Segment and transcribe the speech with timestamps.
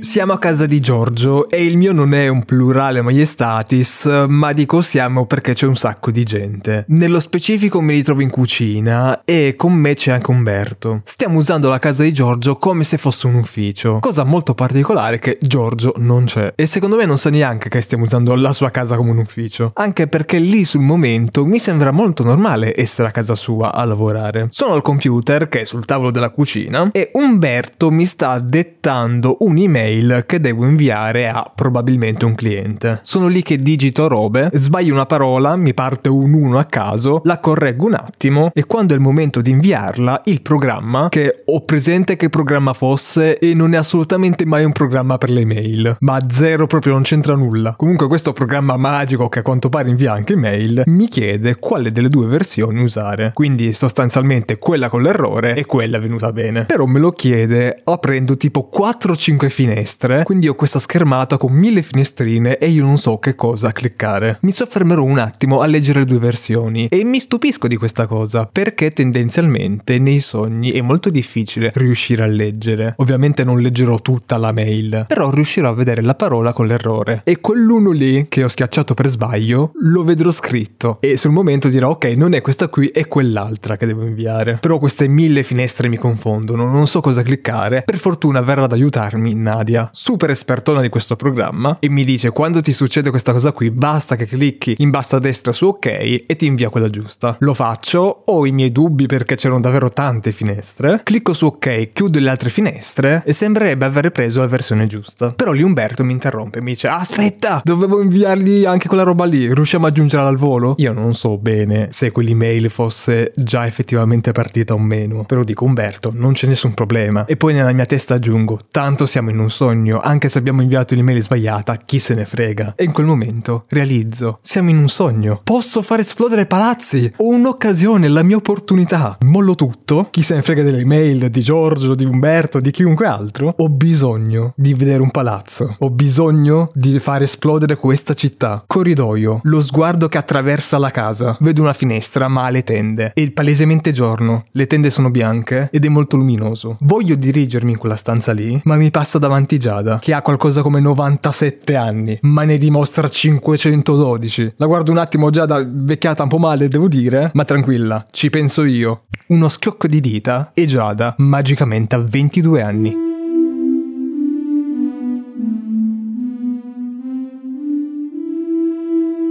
[0.00, 4.82] Siamo a casa di Giorgio e il mio non è un plurale maiestatis, ma dico
[4.82, 6.84] siamo perché c'è un sacco di gente.
[6.88, 11.02] Nello specifico mi ritrovo in cucina e con me c'è anche Umberto.
[11.04, 15.38] Stiamo usando la casa di Giorgio come se fosse un ufficio, cosa molto particolare che
[15.40, 16.52] Giorgio non c'è.
[16.54, 19.72] E secondo me non sa neanche che stiamo usando la sua casa come un ufficio,
[19.74, 24.48] anche perché lì sul momento mi sembra molto normale essere a casa sua a lavorare.
[24.50, 29.85] Sono al computer che è sul tavolo della cucina e Umberto mi sta dettando un'email
[29.86, 32.98] mail che devo inviare a probabilmente un cliente.
[33.02, 37.38] Sono lì che digito robe, sbaglio una parola, mi parte un 1 a caso, la
[37.38, 42.16] correggo un attimo e quando è il momento di inviarla, il programma, che ho presente
[42.16, 46.66] che programma fosse e non è assolutamente mai un programma per le mail, ma zero
[46.66, 47.74] proprio non c'entra nulla.
[47.76, 52.08] Comunque questo programma magico che a quanto pare invia anche mail, mi chiede quale delle
[52.08, 53.30] due versioni usare.
[53.34, 56.64] Quindi sostanzialmente quella con l'errore e quella venuta bene.
[56.64, 61.82] Però me lo chiede aprendo tipo 4-5 finestre finestre, quindi ho questa schermata con mille
[61.82, 64.38] finestrine e io non so che cosa cliccare.
[64.42, 68.48] Mi soffermerò un attimo a leggere le due versioni e mi stupisco di questa cosa
[68.50, 72.94] perché tendenzialmente nei sogni è molto difficile riuscire a leggere.
[72.98, 77.40] Ovviamente non leggerò tutta la mail, però riuscirò a vedere la parola con l'errore e
[77.40, 82.04] quell'uno lì che ho schiacciato per sbaglio lo vedrò scritto e sul momento dirò ok
[82.16, 84.58] non è questa qui è quell'altra che devo inviare.
[84.60, 87.82] Però queste mille finestre mi confondono, non so cosa cliccare.
[87.82, 92.30] Per fortuna verrà ad aiutarmi Nadia Nadia, super espertona di questo programma, e mi dice
[92.30, 95.86] quando ti succede questa cosa qui basta che clicchi in basso a destra su ok
[96.26, 97.36] e ti invia quella giusta.
[97.40, 102.20] Lo faccio, ho i miei dubbi perché c'erano davvero tante finestre, clicco su ok, chiudo
[102.20, 105.30] le altre finestre e sembrerebbe aver preso la versione giusta.
[105.30, 109.52] Però lì Umberto mi interrompe e mi dice aspetta, dovevo inviargli anche quella roba lì,
[109.52, 110.74] riusciamo a aggiungerla al volo?
[110.78, 116.10] Io non so bene se quell'email fosse già effettivamente partita o meno, però dico Umberto,
[116.14, 117.24] non c'è nessun problema.
[117.24, 120.94] E poi nella mia testa aggiungo, tanto siamo in un sogno, anche se abbiamo inviato
[120.94, 122.74] l'email sbagliata, chi se ne frega.
[122.76, 125.40] E in quel momento realizzo, siamo in un sogno.
[125.42, 127.10] Posso far esplodere palazzi.
[127.16, 129.16] Ho un'occasione, la mia opportunità.
[129.24, 133.54] Mollo tutto, chi se ne frega delle email di Giorgio, di Umberto, di chiunque altro.
[133.56, 135.76] Ho bisogno di vedere un palazzo.
[135.78, 138.62] Ho bisogno di far esplodere questa città.
[138.66, 141.34] Corridoio, lo sguardo che attraversa la casa.
[141.40, 143.12] Vedo una finestra, ma le tende.
[143.14, 144.44] È palesemente giorno.
[144.50, 146.76] Le tende sono bianche ed è molto luminoso.
[146.80, 150.80] Voglio dirigermi in quella stanza lì, ma mi passa davanti Giada, che ha qualcosa come
[150.80, 154.54] 97 anni, ma ne dimostra 512.
[154.56, 158.64] La guardo un attimo Giada, vecchiata un po' male, devo dire, ma tranquilla, ci penso
[158.64, 159.04] io.
[159.28, 163.05] Uno schiocco di dita e Giada magicamente ha 22 anni.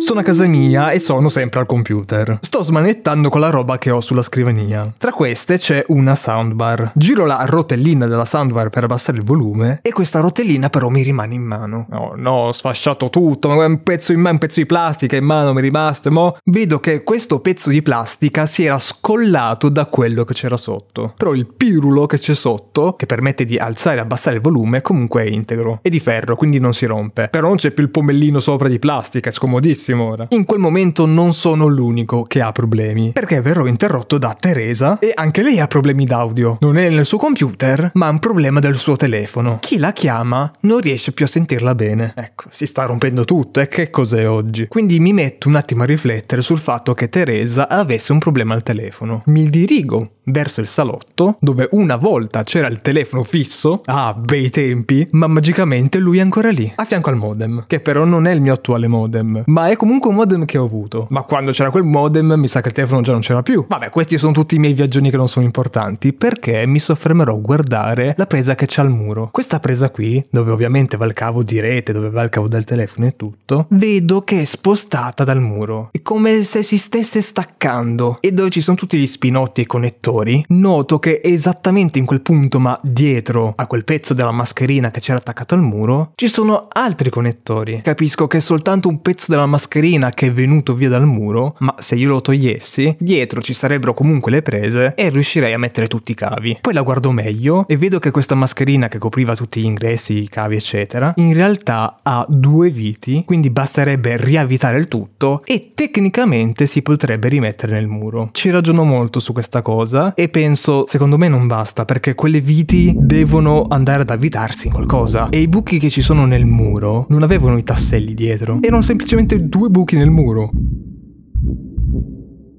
[0.06, 2.38] Sono a casa mia e sono sempre al computer.
[2.40, 4.94] Sto smanettando con la roba che ho sulla scrivania.
[5.00, 6.92] Tra queste c'è una soundbar.
[6.94, 11.34] Giro la rotellina della soundbar per abbassare il volume e questa rotellina però mi rimane
[11.34, 11.88] in mano.
[11.90, 15.26] Oh no, ho sfasciato tutto, ma un pezzo in mano, un pezzo di plastica in
[15.26, 19.86] mano mi è rimasto, mo vedo che questo pezzo di plastica si era scollato da
[19.86, 21.16] quello che c'era sotto.
[21.18, 25.24] Però il pirulo che c'è sotto, che permette di alzare e abbassare il volume, comunque
[25.24, 25.80] è integro.
[25.82, 27.28] È di ferro, quindi non si rompe.
[27.28, 30.28] Però non c'è più il pomellino sopra di plastica, è scomodissimo ora.
[30.30, 35.12] In quel momento non sono l'unico che ha problemi, perché verrò interrotto da Teresa e
[35.14, 36.58] anche lei ha problemi d'audio.
[36.62, 39.60] Non è nel suo computer, ma ha un problema del suo telefono.
[39.62, 42.14] Chi la chiama non riesce più a sentirla bene.
[42.16, 44.68] Ecco, si sta rompendo tutto e che cos'è oggi?
[44.68, 48.64] Quindi mi metto un attimo a riflettere sul fatto che Teresa avesse un problema al
[48.64, 49.24] telefono.
[49.26, 55.08] Mi dirigo verso il salotto, dove una volta c'era il telefono fisso, ah, bei tempi,
[55.12, 58.42] ma magicamente lui è ancora lì, a fianco al modem, che però non è il
[58.42, 61.08] mio attuale modem, ma è comunque un modem che ho avuto.
[61.10, 63.66] Ma quando c'era quel modem mi sa che il telefono già non c'era più.
[63.68, 67.40] Vabbè, questi sono tutti i miei viaggioni che non sono importanti, perché mi soffermerò a
[67.40, 69.30] guardare la presa che c'è al muro.
[69.32, 72.64] Questa presa qui, dove ovviamente va il cavo di rete, dove va il cavo del
[72.64, 75.90] telefono e tutto, vedo che è spostata dal muro.
[75.92, 78.18] È come se si stesse staccando.
[78.20, 82.22] E dove ci sono tutti gli spinotti e connettori lettori, noto che esattamente in quel
[82.22, 86.68] punto, ma dietro a quel pezzo della mascherina che c'era attaccato al muro, ci sono
[86.72, 87.82] altri connettori.
[87.84, 89.74] Capisco che è soltanto un pezzo della mascherina
[90.10, 94.32] che è venuto via dal muro, ma se io lo togliessi, dietro ci sarebbero comunque
[94.32, 96.58] le prese e riuscirei a mettere tutti i cavi.
[96.62, 100.30] Poi la guardo meglio e vedo che questa mascherina che copriva tutti gli ingressi, i
[100.30, 106.82] cavi, eccetera, in realtà ha due viti, quindi basterebbe riavvitare il tutto e tecnicamente si
[106.82, 108.30] potrebbe rimettere nel muro.
[108.32, 112.94] Ci ragiono molto su questa cosa e penso, secondo me non basta perché quelle viti
[112.98, 115.30] devono andare ad avvitarsi in qualcosa.
[115.30, 119.48] E i buchi che ci sono nel muro non avevano i tasselli dietro, erano semplicemente
[119.48, 120.50] due buchi nel muro.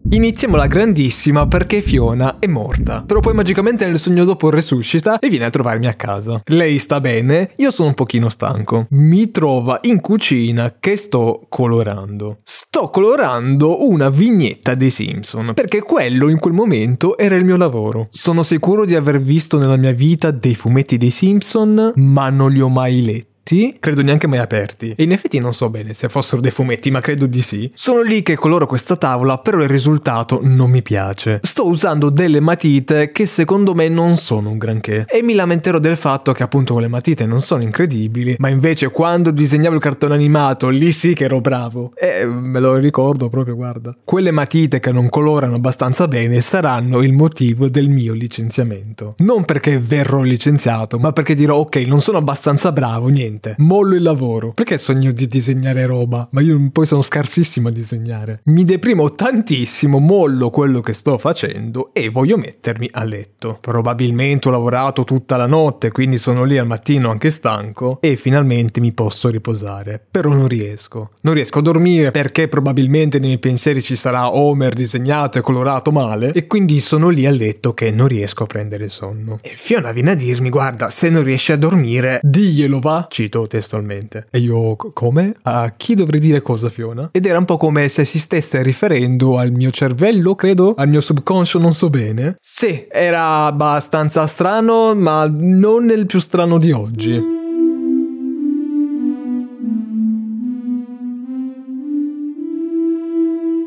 [0.09, 5.29] Iniziamo la grandissima perché Fiona è morta, però poi magicamente nel sogno dopo resuscita e
[5.29, 6.41] viene a trovarmi a casa.
[6.45, 8.87] Lei sta bene, io sono un pochino stanco.
[8.91, 12.39] Mi trova in cucina che sto colorando.
[12.45, 18.07] Sto colorando una vignetta dei Simpson, perché quello in quel momento era il mio lavoro.
[18.09, 22.61] Sono sicuro di aver visto nella mia vita dei fumetti dei Simpson, ma non li
[22.61, 24.95] ho mai letti fumetti, credo neanche mai aperti.
[24.97, 27.71] E in effetti non so bene se fossero dei fumetti, ma credo di sì.
[27.75, 31.41] Sono lì che coloro questa tavola, però il risultato non mi piace.
[31.43, 35.05] Sto usando delle matite che secondo me non sono un granché.
[35.09, 39.31] E mi lamenterò del fatto che appunto quelle matite non sono incredibili, ma invece quando
[39.31, 41.93] disegnavo il cartone animato, lì sì che ero bravo.
[41.95, 43.97] E me lo ricordo proprio, guarda.
[44.03, 49.15] Quelle matite che non colorano abbastanza bene saranno il motivo del mio licenziamento.
[49.19, 53.55] Non perché verrò licenziato, ma perché dirò ok, non sono abbastanza bravo, niente niente.
[53.59, 54.53] Mollo il lavoro.
[54.53, 56.27] Perché sogno di disegnare roba?
[56.31, 58.41] Ma io poi sono scarsissimo a disegnare.
[58.45, 63.59] Mi deprimo tantissimo, mollo quello che sto facendo e voglio mettermi a letto.
[63.61, 68.81] Probabilmente ho lavorato tutta la notte, quindi sono lì al mattino anche stanco e finalmente
[68.81, 70.03] mi posso riposare.
[70.11, 71.11] Però non riesco.
[71.21, 75.93] Non riesco a dormire perché probabilmente nei miei pensieri ci sarà Homer disegnato e colorato
[75.93, 79.39] male e quindi sono lì a letto che non riesco a prendere sonno.
[79.43, 83.07] E Fiona viene a dirmi, guarda, se non riesci a dormire, diglielo va.
[83.09, 84.27] Ci cito testualmente.
[84.31, 85.35] E io, come?
[85.43, 87.09] A chi dovrei dire cosa, Fiona?
[87.13, 91.01] Ed era un po' come se si stesse riferendo al mio cervello, credo, al mio
[91.01, 92.37] subconscio, non so bene.
[92.41, 97.46] Sì, era abbastanza strano, ma non nel più strano di oggi.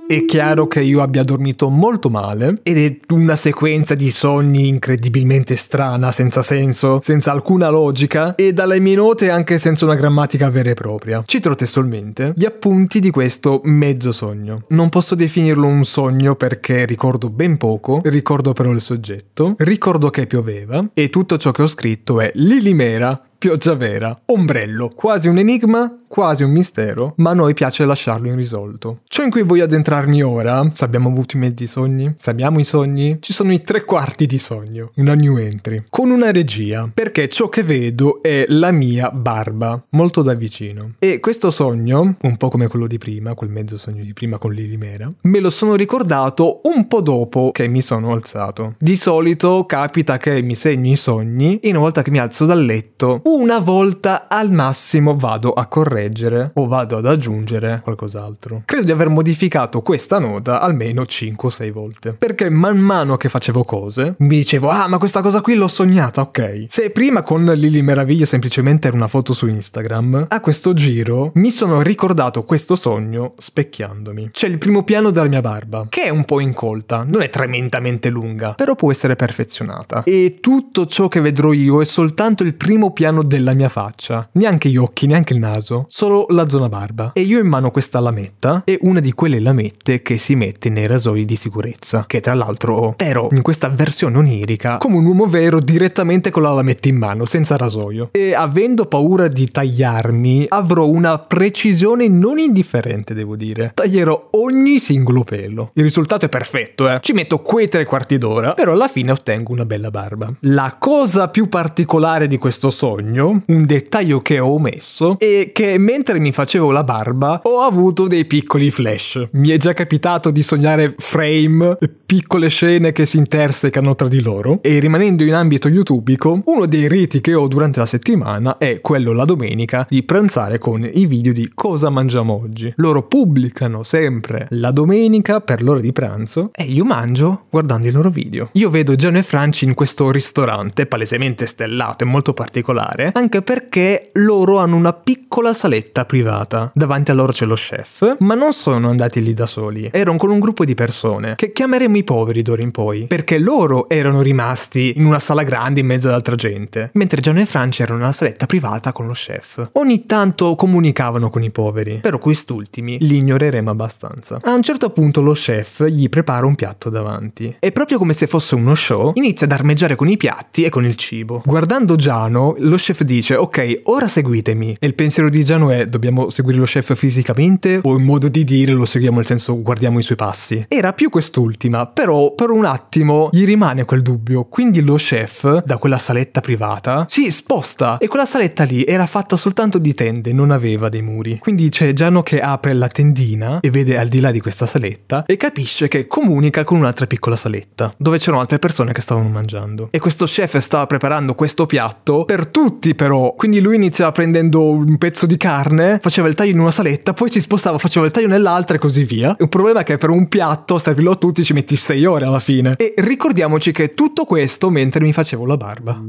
[0.10, 5.56] È chiaro che io abbia dormito molto male ed è una sequenza di sogni incredibilmente
[5.56, 10.72] strana, senza senso, senza alcuna logica e dalle mie note anche senza una grammatica vera
[10.72, 11.22] e propria.
[11.28, 14.64] Cito testualmente gli appunti di questo mezzo sogno.
[14.70, 20.26] Non posso definirlo un sogno perché ricordo ben poco, ricordo però il soggetto, ricordo che
[20.26, 25.97] pioveva e tutto ciò che ho scritto è Lilimera pioggia vera, ombrello, quasi un enigma,
[26.09, 29.00] quasi un mistero, ma a noi piace lasciarlo irrisolto.
[29.07, 32.65] Ciò in cui voglio addentrarmi ora, se abbiamo avuto i mezzi sogni, se abbiamo i
[32.65, 37.30] sogni, ci sono i tre quarti di sogno, una new entry, con una regia, perché
[37.30, 40.95] ciò che vedo è la mia barba, molto da vicino.
[41.00, 44.51] E questo sogno, un po' come quello di prima, quel mezzo sogno di prima con
[44.51, 48.75] Lilimera, me lo sono ricordato un po' dopo che mi sono alzato.
[48.80, 52.65] Di solito capita che mi segni i sogni e una volta che mi alzo dal
[52.65, 58.64] letto una volta al massimo vado a correggere o vado ad aggiungere qualcos'altro.
[58.66, 62.14] Credo di aver modificato questa nota almeno 5 o 6 volte.
[62.14, 66.22] Perché man mano che facevo cose, mi dicevo, ah ma questa cosa qui l'ho sognata,
[66.22, 66.66] ok.
[66.68, 71.52] Se prima con Lily Meraviglia semplicemente era una foto su Instagram, a questo giro mi
[71.52, 74.32] sono ricordato questo sogno specchiandomi.
[74.32, 78.10] C'è il primo piano della mia barba, che è un po' incolta, non è tremendamente
[78.10, 80.04] lunga, però può essere perfezionata.
[80.04, 84.27] E tutto ciò che vedrò io è soltanto il primo piano all'interno della mia faccia.
[84.33, 87.12] Neanche gli occhi, neanche il naso, solo la zona barba.
[87.13, 90.88] E io in mano questa lametta, è una di quelle lamette che si mette nei
[90.88, 95.60] rasoi di sicurezza, che tra l'altro però in questa versione onirica, come un uomo vero
[95.60, 98.10] direttamente con la lametta in mano, senza rasoio.
[98.12, 103.72] E avendo paura di tagliarmi, avrò una precisione non indifferente, devo dire.
[103.74, 105.72] Taglierò ogni singolo pelo.
[105.74, 107.00] Il risultato è perfetto, eh.
[107.01, 110.32] Ci metto quei tre quarti d'ora, però alla fine ottengo una bella barba.
[110.41, 115.78] La cosa più particolare di questo sogno sogno, un dettaglio che ho omesso, è che
[115.78, 119.30] mentre mi facevo la barba ho avuto dei piccoli flash.
[119.32, 124.60] Mi è già capitato di sognare frame, piccole scene che si intersecano tra di loro
[124.62, 129.12] e rimanendo in ambito youtubico, uno dei riti che ho durante la settimana è quello
[129.12, 132.74] la domenica di pranzare con i video di cosa mangiamo oggi.
[132.78, 138.10] Loro pubblicano sempre la domenica per l'ora di pranzo e io mangio guardando i loro
[138.10, 138.50] video.
[138.54, 143.41] Io vedo Gianni e Franci in questo ristorante palesemente stellato e molto particolare mangiare, anche
[143.41, 146.72] perché loro hanno una piccola saletta privata.
[146.74, 150.29] Davanti a loro c'è lo chef, ma non sono andati lì da soli, erano con
[150.29, 154.94] un gruppo di persone, che chiameremo i poveri d'ora in poi, perché loro erano rimasti
[154.98, 158.12] in una sala grande in mezzo ad altra gente, mentre Gianni e Francia erano nella
[158.12, 159.70] saletta privata con lo chef.
[159.74, 164.39] Ogni tanto comunicavano con i poveri, però quest'ultimi li ignoreremo abbastanza.
[164.41, 168.27] A un certo punto lo chef gli prepara un piatto davanti e proprio come se
[168.27, 171.41] fosse uno show inizia ad armeggiare con i piatti e con il cibo.
[171.46, 174.77] Guardando Giano, lo chef chef dice ok, ora seguitemi.
[174.79, 178.43] E il pensiero di Giano è dobbiamo seguire lo chef fisicamente o in modo di
[178.43, 180.65] dire lo seguiamo nel senso guardiamo i suoi passi.
[180.67, 184.46] Era più quest'ultima, però per un attimo gli rimane quel dubbio.
[184.46, 189.36] Quindi lo chef da quella saletta privata si sposta e quella saletta lì era fatta
[189.36, 191.38] soltanto di tende, non aveva dei muri.
[191.39, 195.25] Quindi c'è Giano che apre la tendina e vede al di là di questa saletta
[195.25, 199.89] e capisce che comunica con un'altra piccola saletta dove c'erano altre persone che stavano mangiando.
[199.91, 203.33] E questo chef stava preparando questo piatto per tutti però.
[203.36, 207.29] Quindi lui iniziava prendendo un pezzo di carne, faceva il taglio in una saletta, poi
[207.29, 209.36] si spostava, faceva il taglio nell'altra e così via.
[209.39, 212.39] Il problema è che per un piatto servirlo a tutti ci metti 6 ore alla
[212.39, 212.75] fine.
[212.77, 216.01] E ricordiamoci che tutto questo mentre mi facevo la barba.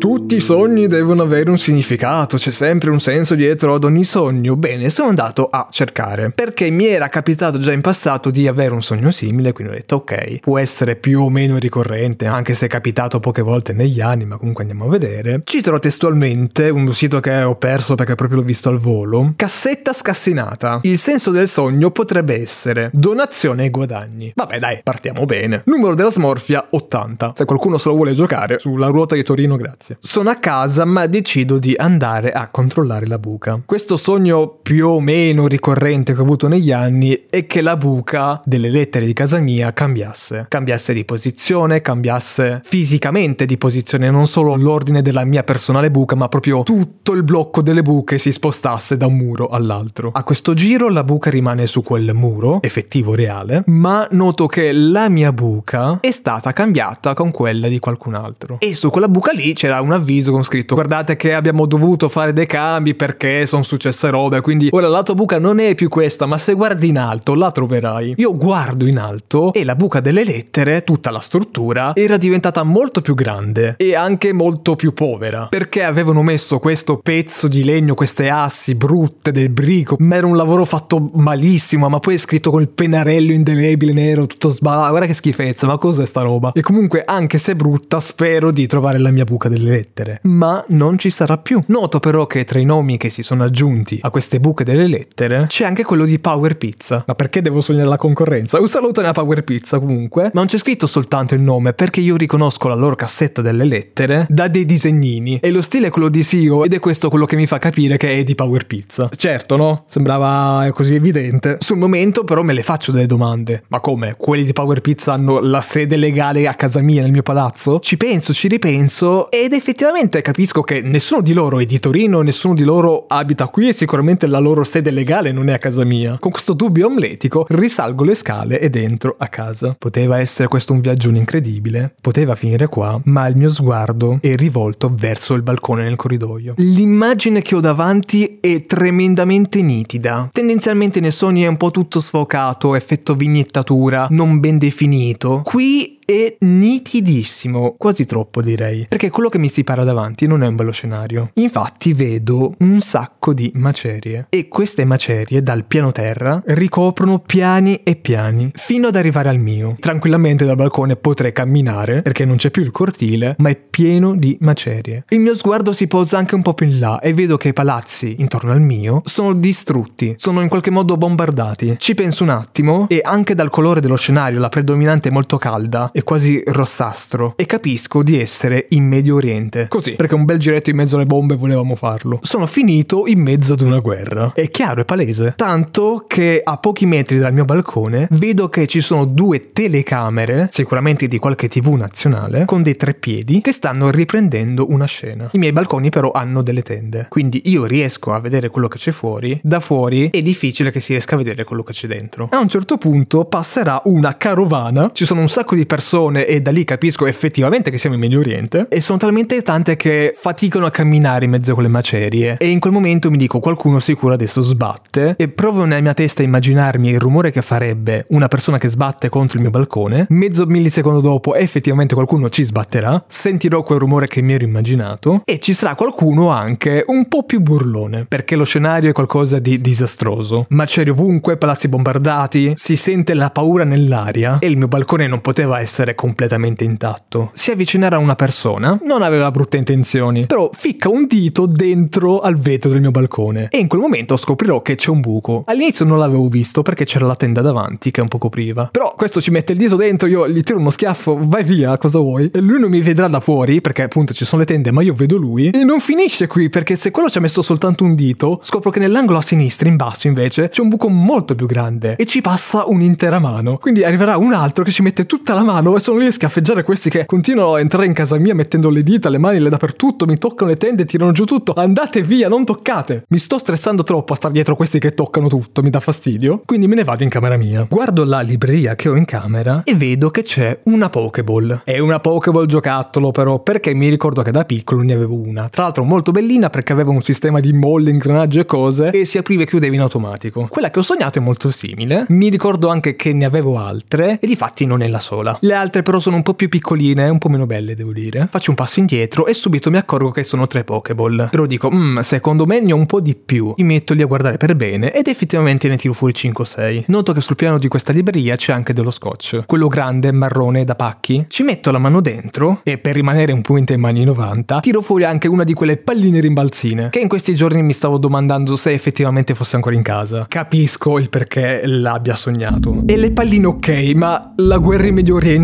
[0.00, 4.56] Tutti i sogni devono avere un significato, c'è sempre un senso dietro ad ogni sogno.
[4.56, 8.80] Bene, sono andato a cercare perché mi era capitato già in passato di avere un
[8.80, 12.68] sogno simile, quindi ho detto ok, può essere più o meno ricorrente, anche se è
[12.70, 15.42] capitato poche volte negli anni, ma comunque andiamo a vedere.
[15.44, 19.34] Citerò testualmente un sito che ho perso perché proprio l'ho visto al volo.
[19.36, 20.80] Cassetta scassinata.
[20.84, 24.32] Il senso del sogno potrebbe essere donazione e guadagni.
[24.34, 25.60] Vabbè dai, partiamo bene.
[25.66, 27.34] Numero della smorfia 80.
[27.36, 29.89] Se qualcuno se lo vuole giocare, sulla ruota di Torino, grazie.
[29.98, 33.60] Sono a casa ma decido di andare a controllare la buca.
[33.64, 38.40] Questo sogno più o meno ricorrente che ho avuto negli anni è che la buca
[38.44, 40.46] delle lettere di casa mia cambiasse.
[40.48, 46.28] Cambiasse di posizione, cambiasse fisicamente di posizione, non solo l'ordine della mia personale buca, ma
[46.28, 50.10] proprio tutto il blocco delle buche si spostasse da un muro all'altro.
[50.12, 55.08] A questo giro la buca rimane su quel muro, effettivo reale, ma noto che la
[55.08, 58.56] mia buca è stata cambiata con quella di qualcun altro.
[58.60, 62.32] E su quella buca lì c'era un avviso con scritto guardate che abbiamo dovuto fare
[62.32, 66.26] dei cambi perché sono successe robe, quindi ora la tua buca non è più questa,
[66.26, 68.14] ma se guardi in alto la troverai.
[68.16, 73.00] Io guardo in alto e la buca delle lettere, tutta la struttura, era diventata molto
[73.00, 78.28] più grande e anche molto più povera, perché avevano messo questo pezzo di legno, queste
[78.28, 82.68] assi brutte del brico, ma era un lavoro fatto malissimo, ma poi è scritto col
[82.68, 86.52] pennarello indelebile nero, tutto sbagliato, guarda che schifezza, ma cos'è sta roba?
[86.52, 90.98] E comunque anche se brutta, spero di trovare la mia buca delle lettere, ma non
[90.98, 91.62] ci sarà più.
[91.66, 95.46] Noto però che tra i nomi che si sono aggiunti a queste buche delle lettere
[95.46, 97.04] c'è anche quello di Power Pizza.
[97.06, 98.60] Ma perché devo sognare la concorrenza?
[98.60, 100.24] Un saluto a Power Pizza comunque.
[100.24, 104.26] Ma non c'è scritto soltanto il nome perché io riconosco la loro cassetta delle lettere
[104.28, 107.36] da dei disegnini e lo stile è quello di Sio ed è questo quello che
[107.36, 109.08] mi fa capire che è di Power Pizza.
[109.14, 109.84] Certo, no?
[109.88, 111.56] Sembrava così evidente.
[111.60, 113.64] Sul momento però me le faccio delle domande.
[113.68, 114.14] Ma come?
[114.16, 117.80] Quelli di Power Pizza hanno la sede legale a casa mia nel mio palazzo?
[117.80, 122.54] Ci penso, ci ripenso ed effettivamente capisco che nessuno di loro è di Torino, nessuno
[122.54, 126.16] di loro abita qui e sicuramente la loro sede legale non è a casa mia.
[126.18, 129.76] Con questo dubbio omletico risalgo le scale ed entro a casa.
[129.78, 134.90] Poteva essere questo un viaggio incredibile, poteva finire qua, ma il mio sguardo è rivolto
[134.94, 136.54] verso il balcone nel corridoio.
[136.56, 140.30] L'immagine che ho davanti è tremendamente nitida.
[140.32, 145.42] Tendenzialmente nei sogni è un po' tutto sfocato, effetto vignettatura, non ben definito.
[145.44, 150.46] Qui è nitidissimo, quasi troppo direi, perché quello che mi si para davanti non è
[150.48, 151.30] un bello scenario.
[151.34, 157.94] Infatti vedo un sacco di macerie e queste macerie dal piano terra ricoprono piani e
[157.94, 159.76] piani fino ad arrivare al mio.
[159.78, 164.36] Tranquillamente dal balcone potrei camminare perché non c'è più il cortile, ma è pieno di
[164.40, 165.04] macerie.
[165.10, 167.52] Il mio sguardo si posa anche un po' più in là e vedo che i
[167.52, 171.76] palazzi intorno al mio sono distrutti, sono in qualche modo bombardati.
[171.78, 175.90] Ci penso un attimo e anche dal colore dello scenario, la predominante è molto calda
[176.00, 179.68] e quasi rossastro e capisco di essere in Medio Oriente.
[179.68, 182.18] Così, perché un bel giretto in mezzo alle bombe volevamo farlo.
[182.22, 184.32] Sono finito in mezzo ad una guerra.
[184.34, 185.34] È chiaro, è palese.
[185.36, 191.06] Tanto che a pochi metri dal mio balcone vedo che ci sono due telecamere, sicuramente
[191.06, 195.28] di qualche tv nazionale, con dei treppiedi che stanno riprendendo una scena.
[195.32, 198.90] I miei balconi però hanno delle tende, quindi io riesco a vedere quello che c'è
[198.90, 199.38] fuori.
[199.42, 202.28] Da fuori è difficile che si riesca a vedere quello che c'è dentro.
[202.30, 206.52] A un certo punto passerà una carovana, ci sono un sacco di persone e da
[206.52, 210.70] lì capisco effettivamente che siamo in Medio Oriente e sono talmente tante che faticano a
[210.70, 212.36] camminare in mezzo a quelle macerie.
[212.38, 215.14] E in quel momento mi dico qualcuno sicuro adesso sbatte.
[215.18, 219.08] E provo nella mia testa a immaginarmi il rumore che farebbe una persona che sbatte
[219.08, 220.06] contro il mio balcone.
[220.10, 223.02] Mezzo millisecondo dopo effettivamente qualcuno ci sbatterà.
[223.08, 225.22] Sentirò quel rumore che mi ero immaginato.
[225.24, 229.60] E ci sarà qualcuno anche un po' più burlone perché lo scenario è qualcosa di
[229.60, 230.46] disastroso.
[230.50, 234.38] Macerie ovunque palazzi bombardati si sente la paura nell'aria.
[234.38, 237.30] E il mio balcone non poteva essere essere completamente intatto.
[237.32, 242.70] Si avvicinerà una persona, non aveva brutte intenzioni, però ficca un dito dentro al vetro
[242.70, 245.44] del mio balcone e in quel momento scoprirò che c'è un buco.
[245.46, 248.68] All'inizio non l'avevo visto perché c'era la tenda davanti che un po' copriva.
[248.70, 251.98] Però questo ci mette il dito dentro, io gli tiro uno schiaffo, vai via, cosa
[251.98, 252.30] vuoi?
[252.32, 254.94] E lui non mi vedrà da fuori perché appunto ci sono le tende, ma io
[254.94, 255.50] vedo lui.
[255.50, 258.78] E non finisce qui perché se quello ci ha messo soltanto un dito, scopro che
[258.78, 262.64] nell'angolo a sinistra, in basso invece, c'è un buco molto più grande e ci passa
[262.66, 263.56] un'intera mano.
[263.58, 266.62] Quindi arriverà un altro che ci mette tutta la mano e sono lì a schiaffeggiare
[266.62, 270.06] questi che continuano a entrare in casa mia mettendo le dita, le mani le dappertutto,
[270.06, 271.52] mi toccano le tende, tirano giù tutto.
[271.52, 273.04] Andate via, non toccate.
[273.08, 276.42] Mi sto stressando troppo a stare dietro questi che toccano tutto, mi dà fastidio.
[276.46, 277.66] Quindi me ne vado in camera mia.
[277.68, 281.62] Guardo la libreria che ho in camera e vedo che c'è una Pokéball.
[281.64, 285.48] È una Pokéball giocattolo però perché mi ricordo che da piccolo ne avevo una.
[285.48, 289.18] Tra l'altro molto bellina perché aveva un sistema di molle, ingranaggio e cose e si
[289.18, 290.46] apriva e chiudeva in automatico.
[290.48, 292.06] Quella che ho sognato è molto simile.
[292.08, 295.36] Mi ricordo anche che ne avevo altre e di fatti non è la sola.
[295.50, 298.28] Le altre però sono un po' più piccoline, un po' meno belle devo dire.
[298.30, 301.28] Faccio un passo indietro e subito mi accorgo che sono tre Pokéball.
[301.28, 303.54] Però dico, mmm, secondo me ne ho un po' di più.
[303.56, 306.84] Mi metto lì a guardare per bene ed effettivamente ne tiro fuori 5 o 6.
[306.86, 309.42] Noto che sul piano di questa libreria c'è anche dello scotch.
[309.44, 311.24] Quello grande, marrone, da pacchi.
[311.26, 314.82] Ci metto la mano dentro e per rimanere un po' in tema anni 90, tiro
[314.82, 318.70] fuori anche una di quelle palline rimbalzine che in questi giorni mi stavo domandando se
[318.70, 320.26] effettivamente fosse ancora in casa.
[320.28, 322.84] Capisco il perché l'abbia sognato.
[322.86, 325.38] E le palline ok, ma la guerra in Medio Oriente,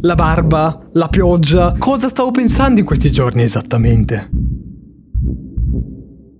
[0.00, 4.28] la barba, la pioggia, cosa stavo pensando in questi giorni esattamente?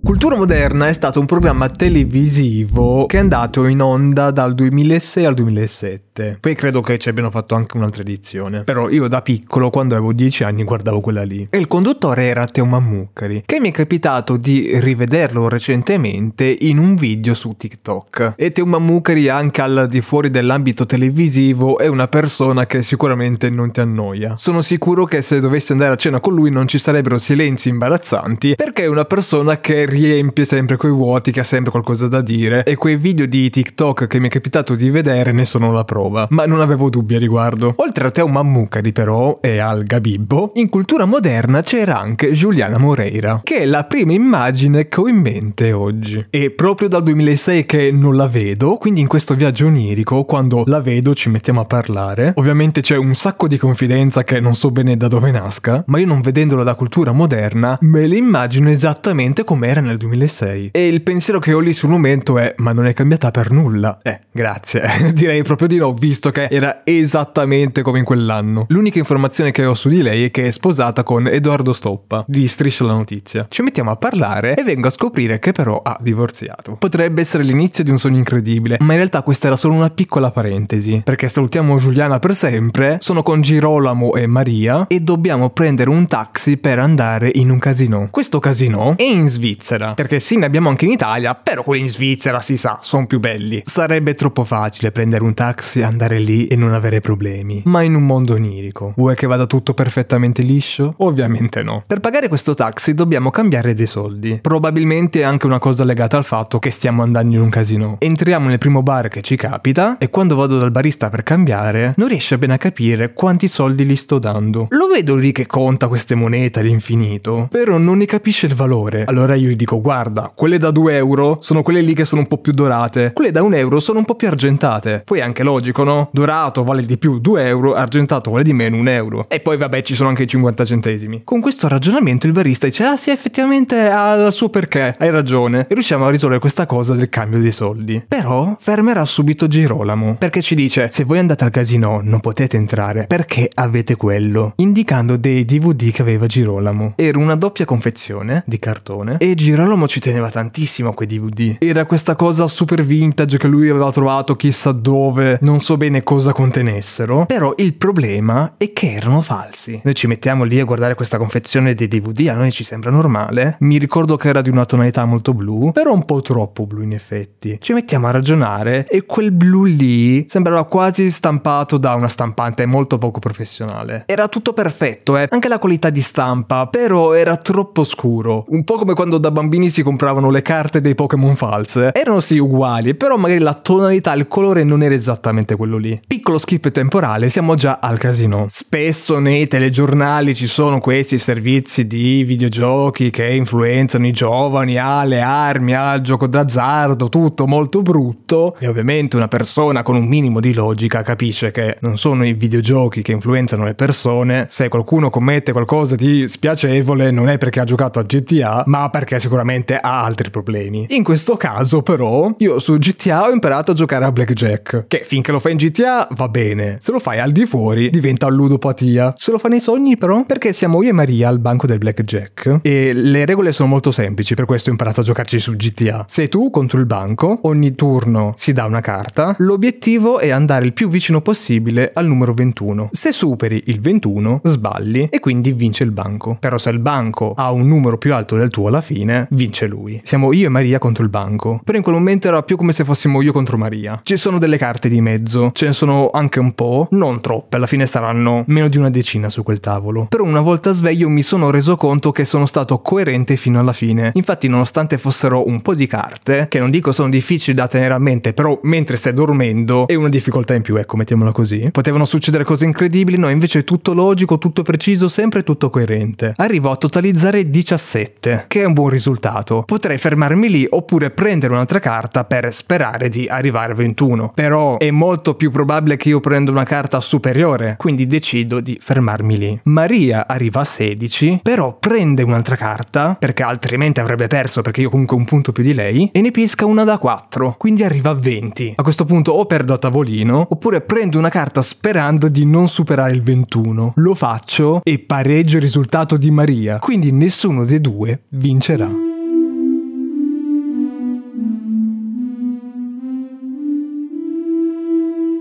[0.02, 5.34] Cultura Moderna è stato un programma televisivo che è andato in onda dal 2006 al
[5.34, 6.09] 2007.
[6.40, 8.64] Poi credo che ci abbiano fatto anche un'altra edizione.
[8.64, 11.46] Però io da piccolo, quando avevo 10 anni, guardavo quella lì.
[11.50, 16.94] E il conduttore era Teo Mammucari, che mi è capitato di rivederlo recentemente in un
[16.94, 18.34] video su TikTok.
[18.36, 23.70] E Teo Mammucari, anche al di fuori dell'ambito televisivo, è una persona che sicuramente non
[23.70, 24.36] ti annoia.
[24.36, 28.54] Sono sicuro che se dovessi andare a cena con lui non ci sarebbero silenzi imbarazzanti,
[28.56, 32.64] perché è una persona che riempie sempre quei vuoti, che ha sempre qualcosa da dire
[32.64, 36.09] e quei video di TikTok che mi è capitato di vedere ne sono la prova,
[36.30, 37.74] ma non avevo dubbi a riguardo.
[37.76, 43.40] Oltre a Teo Mammucari però e al Gabibbo, in cultura moderna c'era anche Giuliana Moreira,
[43.42, 46.26] che è la prima immagine che ho in mente oggi.
[46.30, 50.80] E proprio dal 2006 che non la vedo, quindi in questo viaggio onirico, quando la
[50.80, 52.32] vedo ci mettiamo a parlare.
[52.36, 56.06] Ovviamente c'è un sacco di confidenza che non so bene da dove nasca, ma io
[56.06, 60.70] non vedendola da cultura moderna, me l'immagino esattamente come era nel 2006.
[60.72, 63.98] E il pensiero che ho lì sul momento è: ma non è cambiata per nulla?
[64.02, 65.12] Eh, grazie.
[65.12, 68.66] Direi proprio di no, visto che era esattamente come in quell'anno.
[68.68, 72.46] L'unica informazione che ho su di lei è che è sposata con Edoardo Stoppa, di
[72.48, 73.46] Striscia la Notizia.
[73.48, 76.76] Ci mettiamo a parlare e vengo a scoprire che però ha divorziato.
[76.78, 80.30] Potrebbe essere l'inizio di un sogno incredibile, ma in realtà questa era solo una piccola
[80.30, 81.02] parentesi.
[81.04, 86.56] Perché salutiamo Giuliana per sempre, sono con Girolamo e Maria e dobbiamo prendere un taxi
[86.56, 88.08] per andare in un casino.
[88.10, 91.90] Questo casino è in Svizzera, perché sì ne abbiamo anche in Italia, però quelli in
[91.90, 93.62] Svizzera si sa, sono più belli.
[93.64, 97.62] Sarebbe troppo facile prendere un taxi, andare lì e non avere problemi.
[97.64, 100.94] Ma in un mondo onirico, vuoi che vada tutto perfettamente liscio?
[100.98, 101.82] Ovviamente no.
[101.86, 104.38] Per pagare questo taxi dobbiamo cambiare dei soldi.
[104.40, 107.96] Probabilmente è anche una cosa legata al fatto che stiamo andando in un casino.
[107.98, 112.08] Entriamo nel primo bar che ci capita e quando vado dal barista per cambiare non
[112.08, 114.66] riesce bene a capire quanti soldi gli sto dando.
[114.70, 119.04] Lo vedo lì che conta queste monete all'infinito, però non ne capisce il valore.
[119.06, 122.26] Allora io gli dico guarda, quelle da 2 euro sono quelle lì che sono un
[122.26, 125.02] po' più dorate, quelle da 1 euro sono un po' più argentate.
[125.04, 126.08] Poi è anche logico, no?
[126.12, 129.26] Dorato vale di più 2 euro, argentato vale di meno 1 euro.
[129.28, 131.22] E poi vabbè ci sono anche i 50 centesimi.
[131.24, 135.66] Con questo ragionamento il barista dice ah sì effettivamente ha il suo perché, hai ragione.
[135.68, 138.02] E riusciamo a risolvere questa cosa del cambio dei soldi.
[138.06, 143.06] Però fermerà subito Girolamo, perché ci dice se voi andate al casino non potete entrare
[143.06, 146.94] perché avete quello, indicando dei DVD che aveva Girolamo.
[146.96, 151.56] Era una doppia confezione di cartone e Girolamo ci teneva tantissimo a quei DVD.
[151.58, 156.32] Era questa cosa super vintage che lui aveva trovato chissà dove, non so bene cosa
[156.32, 159.80] contenessero, però il problema è che erano falsi.
[159.84, 163.56] Noi ci mettiamo lì a guardare questa confezione dei DVD, a noi ci sembra normale.
[163.60, 166.92] Mi ricordo che era di una tonalità molto blu, però un po' troppo blu in
[166.92, 167.58] effetti.
[167.60, 172.98] Ci mettiamo a ragionare e quel blu lì sembrava quasi stampato da una stampante molto
[172.98, 174.04] poco professionale.
[174.06, 178.44] Era tutto perfetto, eh, anche la qualità di stampa, però era troppo scuro.
[178.48, 181.92] Un po' come quando da bambini si compravano le carte dei Pokémon false.
[181.92, 186.00] Erano sì uguali, però magari la tonalità, il colore non era esattamente niente quello lì.
[186.06, 188.46] Piccolo skip temporale, siamo già al casino.
[188.48, 195.74] Spesso nei telegiornali ci sono questi servizi di videogiochi che influenzano i giovani alle armi,
[195.74, 198.56] al gioco d'azzardo, tutto molto brutto.
[198.58, 203.02] E ovviamente una persona con un minimo di logica capisce che non sono i videogiochi
[203.02, 204.46] che influenzano le persone.
[204.48, 209.18] Se qualcuno commette qualcosa di spiacevole non è perché ha giocato a GTA, ma perché
[209.18, 210.86] sicuramente ha altri problemi.
[210.90, 215.32] In questo caso però io su GTA ho imparato a giocare a blackjack, che finché
[215.32, 219.12] lo fai in GTA va bene, se lo fai al di fuori diventa ludopatia.
[219.16, 222.60] Se lo fai nei sogni però, perché siamo io e Maria al banco del blackjack
[222.62, 226.04] e le regole sono molto semplici, per questo ho imparato a giocarci su GTA.
[226.08, 230.72] Sei tu contro il banco, ogni turno si dà una carta, l'obiettivo è andare il
[230.72, 232.88] più vicino possibile al numero 21.
[232.92, 236.36] Se superi il 21 sballi e quindi vince il banco.
[236.38, 240.00] Però se il banco ha un numero più alto del tuo alla fine, vince lui.
[240.04, 241.60] Siamo io e Maria contro il banco.
[241.64, 244.00] Però in quel momento era più come se fossimo io contro Maria.
[244.02, 247.66] Ci sono delle carte di mezzo, ce ne sono anche un po', non troppe, alla
[247.66, 250.06] fine saranno meno di una decina su quel tavolo.
[250.08, 254.10] Però una volta sveglio mi sono reso conto che sono stato coerente fino alla fine.
[254.14, 257.98] Infatti nonostante fossero un po' di carte, che non dico sono difficili da tenere a
[257.98, 261.68] mente, però mentre stai dormendo è una difficoltà in più, ecco, mettiamola così.
[261.70, 266.34] Potevano succedere cose incredibili, no, invece è tutto logico, tutto preciso, sempre tutto coerente.
[266.36, 269.62] Arrivo a totalizzare 17, che è un buon risultato.
[269.66, 274.32] Potrei fermarmi lì oppure prendere un'altra carta per sperare di arrivare a 21.
[274.34, 279.36] Però è molto più probabile che io prenda una carta superiore, quindi decido di fermarmi
[279.38, 279.60] lì.
[279.64, 285.16] Maria arriva a 16, però prende un'altra carta, perché altrimenti avrebbe perso perché io comunque
[285.16, 288.14] ho un punto più di lei, e ne pesca una da 4, quindi arriva a
[288.14, 288.74] 20.
[288.76, 293.12] A questo punto o perdo a tavolino, oppure prendo una carta sperando di non superare
[293.12, 293.92] il 21.
[293.96, 299.09] Lo faccio e pareggio il risultato di Maria, quindi nessuno dei due vincerà.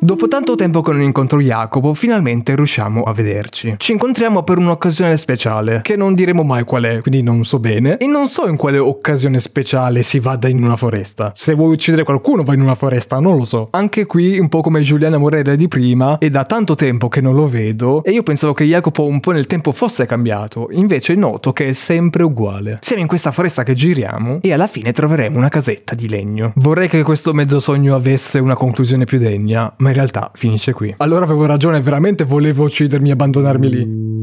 [0.02, 3.76] Dopo tanto tempo che non incontro Jacopo, finalmente riusciamo a vederci.
[3.78, 7.98] Ci incontriamo per un'occasione speciale, che non diremo mai qual è, quindi non so bene,
[7.98, 11.32] e non so in quale occasione speciale si vada in una foresta.
[11.36, 13.68] Se vuoi uccidere qualcuno vai in una foresta, non lo so.
[13.72, 17.36] Anche qui, un po' come Giuliana Morella di prima, è da tanto tempo che non
[17.36, 21.52] lo vedo, e io pensavo che Jacopo un po' nel tempo fosse cambiato, invece noto
[21.52, 22.78] che è sempre uguale.
[22.80, 26.54] Siamo in questa foresta che giriamo, e alla fine troveremo una casetta di legno.
[26.56, 30.94] Vorrei che questo mezzo sogno avesse una conclusione più degna, ma in realtà finisce qui.
[30.98, 34.19] Allora avevo ragione, veramente volevo uccidermi e abbandonarmi lì.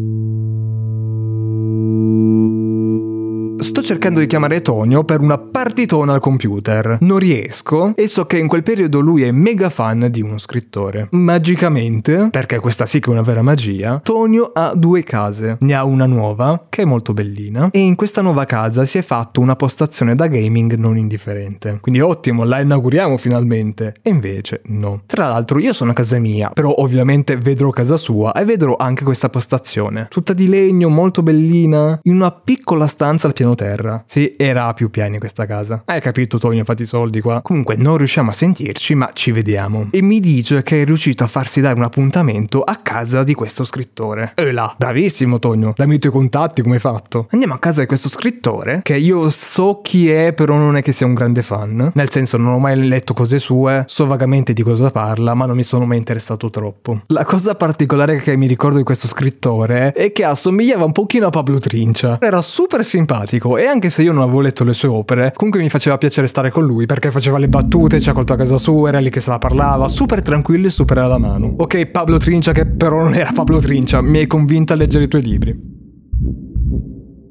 [3.67, 6.99] Sto cercando di chiamare Tonio per una partitona al computer.
[7.01, 11.09] Non riesco e so che in quel periodo lui è mega fan di uno scrittore.
[11.11, 15.57] Magicamente, perché questa sì che è una vera magia, Tonio ha due case.
[15.61, 19.03] Ne ha una nuova, che è molto bellina, e in questa nuova casa si è
[19.03, 21.79] fatto una postazione da gaming non indifferente.
[21.81, 23.97] Quindi ottimo, la inauguriamo finalmente.
[24.01, 25.03] E invece no.
[25.07, 29.03] Tra l'altro io sono a casa mia, però ovviamente vedrò casa sua e vedrò anche
[29.03, 30.07] questa postazione.
[30.09, 34.05] Tutta di legno, molto bellina, in una piccola stanza al piano terra.
[34.07, 35.83] Sì, era a più piani questa casa.
[35.85, 37.41] Hai capito, Tonio, fatti i soldi qua.
[37.43, 39.89] Comunque non riusciamo a sentirci, ma ci vediamo.
[39.91, 43.65] E mi dice che è riuscito a farsi dare un appuntamento a casa di questo
[43.65, 44.33] scrittore.
[44.37, 45.73] E là, bravissimo, Tonio.
[45.75, 47.27] Dammi i tuoi contatti, come hai fatto?
[47.33, 50.93] Andiamo a casa di questo scrittore, che io so chi è, però non è che
[50.93, 51.91] sia un grande fan.
[51.93, 55.57] Nel senso, non ho mai letto cose sue, so vagamente di cosa parla, ma non
[55.57, 57.03] mi sono mai interessato troppo.
[57.09, 61.31] La cosa particolare che mi ricordo di questo scrittore è che assomigliava un pochino a
[61.31, 62.19] Pablo Trincia.
[62.21, 65.69] Era super simpatico e anche se io non avevo letto le sue opere, comunque mi
[65.69, 68.89] faceva piacere stare con lui perché faceva le battute, ci ha colto a casa sua,
[68.89, 71.55] era lì che se la parlava, super tranquillo e super alla mano.
[71.59, 75.09] Ok, Pablo Trincia che però non era Pablo Trincia, mi hai convinto a leggere i
[75.09, 75.55] tuoi libri.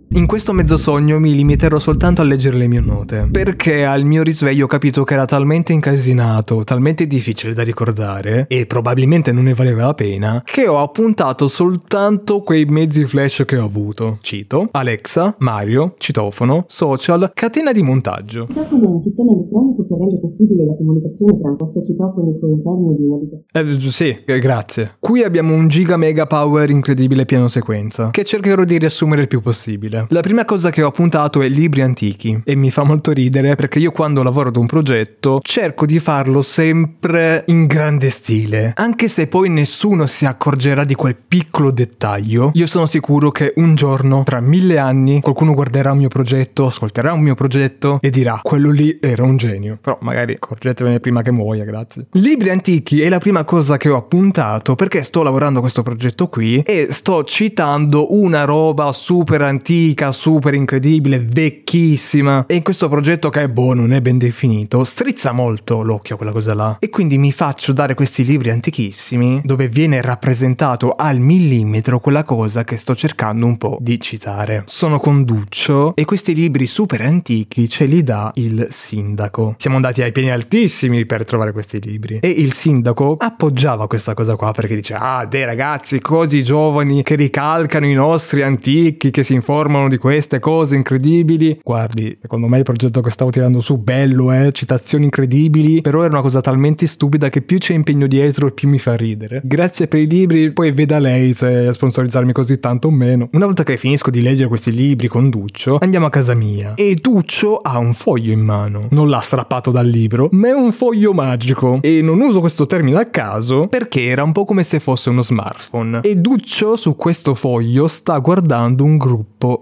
[0.09, 4.23] In questo mezzo sogno mi limiterò soltanto a leggere le mie note, perché al mio
[4.23, 9.53] risveglio ho capito che era talmente incasinato, talmente difficile da ricordare, e probabilmente non ne
[9.53, 14.19] valeva la pena, che ho appuntato soltanto quei mezzi flash che ho avuto.
[14.21, 18.47] Cito Alexa, Mario, citofono, social, catena di montaggio.
[18.47, 22.93] Citofono è un sistema elettronico che rende possibile la comunicazione tra un posto citofonico interno
[22.93, 23.71] di un'abitazione.
[23.71, 24.95] Eh, sì, eh, grazie.
[24.99, 29.41] Qui abbiamo un giga mega power incredibile piano sequenza, che cercherò di riassumere il più
[29.41, 29.94] possibile.
[30.09, 33.79] La prima cosa che ho appuntato è libri antichi e mi fa molto ridere perché
[33.79, 39.27] io quando lavoro ad un progetto cerco di farlo sempre in grande stile, anche se
[39.27, 42.51] poi nessuno si accorgerà di quel piccolo dettaglio.
[42.53, 47.13] Io sono sicuro che un giorno, tra mille anni, qualcuno guarderà un mio progetto, ascolterà
[47.13, 49.77] un mio progetto e dirà quello lì era un genio.
[49.79, 52.07] Però magari accorgetevene prima che muoia, grazie.
[52.11, 56.27] Libri antichi è la prima cosa che ho appuntato perché sto lavorando a questo progetto
[56.27, 62.45] qui e sto citando una roba super antica antica, super incredibile, vecchissima.
[62.47, 66.17] E in questo progetto che è boh, non è ben definito, strizza molto l'occhio a
[66.17, 66.77] quella cosa là.
[66.79, 72.63] E quindi mi faccio dare questi libri antichissimi dove viene rappresentato al millimetro quella cosa
[72.63, 74.63] che sto cercando un po' di citare.
[74.65, 79.55] Sono con Duccio e questi libri super antichi ce li dà il sindaco.
[79.57, 82.19] Siamo andati ai piani altissimi per trovare questi libri.
[82.21, 87.15] E il sindaco appoggiava questa cosa qua perché dice: Ah, dei ragazzi così giovani che
[87.15, 91.59] ricalcano i nostri antichi, che si informano di queste cose incredibili.
[91.63, 96.13] Guardi, secondo me il progetto che stavo tirando su, bello, eh, citazioni incredibili, però era
[96.13, 99.41] una cosa talmente stupida che più c'è impegno dietro e più mi fa ridere.
[99.43, 103.29] Grazie per i libri, poi veda lei se sponsorizzarmi così tanto o meno.
[103.33, 106.95] Una volta che finisco di leggere questi libri con Duccio, andiamo a casa mia e
[106.95, 108.87] Duccio ha un foglio in mano.
[108.91, 111.79] Non l'ha strappato dal libro, ma è un foglio magico.
[111.81, 115.21] E non uso questo termine a caso perché era un po' come se fosse uno
[115.21, 116.01] smartphone.
[116.01, 119.59] E Duccio su questo foglio sta guardando un gruppo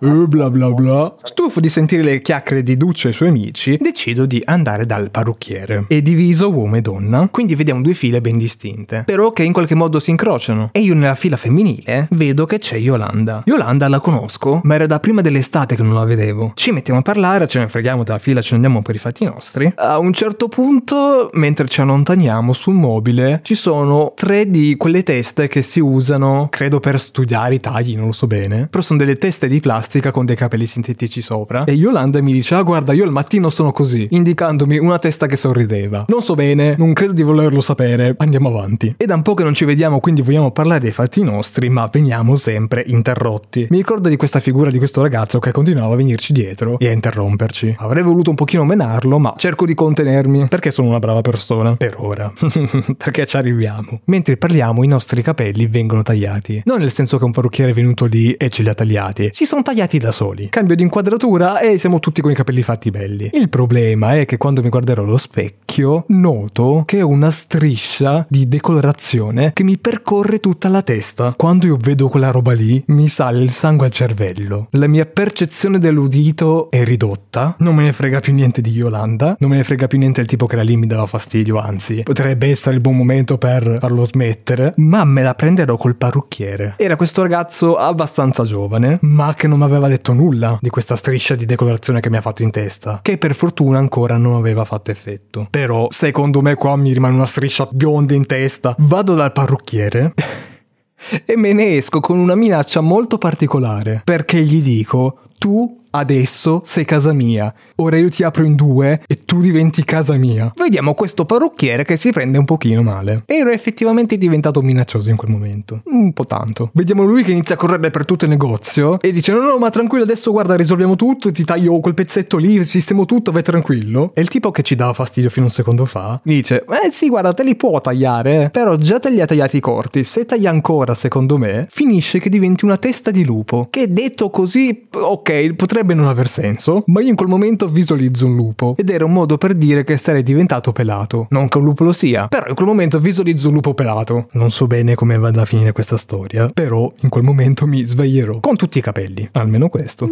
[0.00, 1.14] bla bla e bla bla bla.
[1.22, 5.10] Stufo di sentire le chiacchiere di Duccio e i suoi amici, decido di andare dal
[5.10, 5.84] parrucchiere.
[5.88, 9.74] È diviso uomo e donna, quindi vediamo due file ben distinte, però che in qualche
[9.74, 10.70] modo si incrociano.
[10.72, 13.42] E io nella fila femminile vedo che c'è Yolanda.
[13.44, 16.52] Yolanda la conosco, ma era da prima dell'estate che non la vedevo.
[16.54, 19.24] Ci mettiamo a parlare, ce ne freghiamo dalla fila, ce ne andiamo per i fatti
[19.24, 19.70] nostri.
[19.76, 25.46] A un certo punto, mentre ci allontaniamo sul mobile, ci sono tre di quelle teste
[25.46, 29.18] che si usano, credo per studiare i tagli, non lo so bene, però sono delle
[29.18, 31.64] teste di plastica con dei capelli sintetici sopra.
[31.64, 35.36] E Yolanda mi dice: Ah, guarda, io al mattino sono così, indicandomi una testa che
[35.36, 36.04] sorrideva.
[36.06, 38.14] Non so bene, non credo di volerlo sapere.
[38.18, 38.94] Andiamo avanti.
[38.96, 41.88] E da un po' che non ci vediamo, quindi vogliamo parlare dei fatti nostri, ma
[41.92, 43.66] veniamo sempre interrotti.
[43.70, 46.92] Mi ricordo di questa figura di questo ragazzo che continuava a venirci dietro e a
[46.92, 47.74] interromperci.
[47.78, 51.74] Avrei voluto un pochino menarlo, ma cerco di contenermi perché sono una brava persona.
[51.74, 52.32] Per ora.
[52.96, 54.02] perché ci arriviamo.
[54.04, 56.62] Mentre parliamo, i nostri capelli vengono tagliati.
[56.64, 59.28] Non nel senso che un parrucchiere è venuto lì e ce li ha tagliati.
[59.32, 60.48] Si sono tagliati da soli.
[60.50, 63.30] Cambio di inquadratura e siamo tutti con i capelli fatti belli.
[63.32, 68.46] Il problema è che quando mi guarderò allo specchio, noto che ho una striscia di
[68.46, 71.32] decolorazione che mi percorre tutta la testa.
[71.34, 74.68] Quando io vedo quella roba lì, mi sale il sangue al cervello.
[74.72, 77.54] La mia percezione dell'udito è ridotta.
[77.58, 79.36] Non me ne frega più niente di Yolanda.
[79.38, 82.02] Non me ne frega più niente del tipo che era lì mi dava fastidio, anzi,
[82.02, 84.74] potrebbe essere il buon momento per farlo smettere.
[84.76, 86.74] Ma me la prenderò col parrucchiere.
[86.76, 91.34] Era questo ragazzo abbastanza giovane, ma che non mi aveva detto nulla di questa striscia
[91.34, 94.90] di decolorazione che mi ha fatto in testa, che per fortuna ancora non aveva fatto
[94.90, 95.46] effetto.
[95.50, 98.74] Però, secondo me qua mi rimane una striscia bionda in testa.
[98.78, 100.14] Vado dal parrucchiere
[101.24, 106.84] e me ne esco con una minaccia molto particolare, perché gli dico, tu adesso sei
[106.84, 107.52] casa mia.
[107.76, 110.52] Ora io ti apro in due e tu diventi casa mia.
[110.54, 113.22] Vediamo questo parrucchiere che si prende un pochino male.
[113.26, 115.80] Ero effettivamente diventato minaccioso in quel momento.
[115.86, 116.70] Un po' tanto.
[116.74, 119.70] Vediamo lui che inizia a correre per tutto il negozio e dice no no ma
[119.70, 124.12] tranquillo adesso guarda risolviamo tutto, ti taglio quel pezzetto lì, sistemo tutto, vai tranquillo.
[124.14, 126.90] E il tipo che ci dava fastidio fino a un secondo fa mi dice eh
[126.90, 128.50] sì guarda te li può tagliare, eh.
[128.50, 132.64] però già te li ha tagliati corti, se taglia ancora secondo me finisce che diventi
[132.64, 133.68] una testa di lupo.
[133.70, 138.36] Che detto così ok potrebbe non aver senso, ma io in quel momento visualizzo un
[138.36, 141.26] lupo ed era un modo per dire che sarei diventato pelato.
[141.30, 144.26] Non che un lupo lo sia, però in quel momento visualizzo un lupo pelato.
[144.32, 148.40] Non so bene come vada a finire questa storia, però in quel momento mi sveglierò
[148.40, 150.08] con tutti i capelli, almeno questo.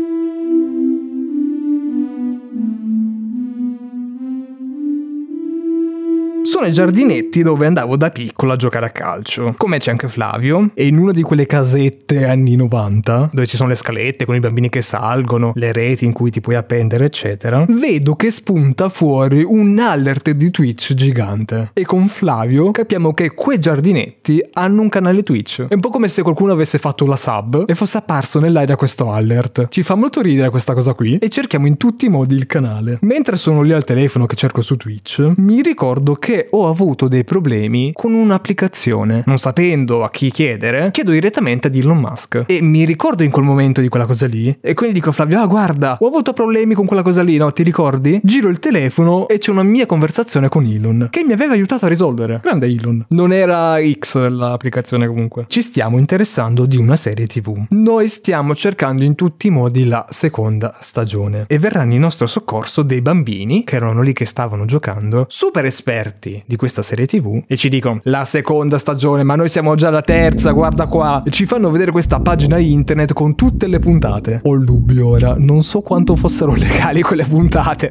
[6.48, 9.52] Sono i giardinetti dove andavo da piccolo a giocare a calcio.
[9.58, 13.68] Come c'è anche Flavio, e in una di quelle casette anni 90, dove ci sono
[13.68, 17.66] le scalette con i bambini che salgono, le reti in cui ti puoi appendere, eccetera,
[17.68, 21.72] vedo che spunta fuori un alert di Twitch gigante.
[21.74, 25.66] E con Flavio capiamo che quei giardinetti hanno un canale Twitch.
[25.68, 29.12] È un po' come se qualcuno avesse fatto la sub e fosse apparso nell'aria questo
[29.12, 29.68] alert.
[29.68, 32.96] Ci fa molto ridere questa cosa qui e cerchiamo in tutti i modi il canale.
[33.02, 37.24] Mentre sono lì al telefono che cerco su Twitch, mi ricordo che ho avuto dei
[37.24, 39.22] problemi con un'applicazione.
[39.26, 42.44] Non sapendo a chi chiedere, chiedo direttamente ad Elon Musk.
[42.46, 44.56] E mi ricordo in quel momento di quella cosa lì.
[44.60, 47.52] E quindi dico a Flavio, ah guarda, ho avuto problemi con quella cosa lì, no?
[47.52, 48.20] Ti ricordi?
[48.22, 51.88] Giro il telefono e c'è una mia conversazione con Elon, che mi aveva aiutato a
[51.88, 52.40] risolvere.
[52.42, 53.06] Grande Elon.
[53.10, 55.44] Non era X l'applicazione comunque.
[55.48, 57.66] Ci stiamo interessando di una serie TV.
[57.70, 61.44] Noi stiamo cercando in tutti i modi la seconda stagione.
[61.48, 66.27] E verranno in nostro soccorso dei bambini che erano lì che stavano giocando, super esperti
[66.46, 70.02] di questa serie TV, e ci dicono la seconda stagione, ma noi siamo già alla
[70.02, 71.22] terza, guarda qua.
[71.24, 74.40] E ci fanno vedere questa pagina internet con tutte le puntate.
[74.44, 77.90] Ho il dubbio ora, non so quanto fossero legali quelle puntate.